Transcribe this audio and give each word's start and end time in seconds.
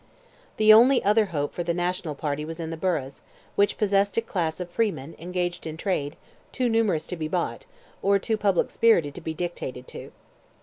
The 0.57 0.73
only 0.73 1.03
other 1.03 1.25
hope 1.25 1.53
for 1.53 1.61
the 1.63 1.75
national 1.75 2.15
party 2.15 2.43
was 2.43 2.59
in 2.59 2.71
the 2.71 2.75
boroughs, 2.75 3.21
which 3.55 3.77
possessed 3.77 4.17
a 4.17 4.21
class 4.23 4.59
of 4.59 4.67
freemen, 4.71 5.15
engaged 5.19 5.67
in 5.67 5.77
trade, 5.77 6.15
too 6.51 6.69
numerous 6.69 7.05
to 7.05 7.15
be 7.15 7.27
bought, 7.27 7.67
or 8.01 8.17
too 8.17 8.35
public 8.35 8.71
spirited 8.71 9.13
to 9.13 9.21
be 9.21 9.35
dictated 9.35 9.87
to. 9.89 10.11